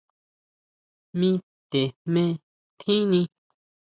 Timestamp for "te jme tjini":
1.71-3.21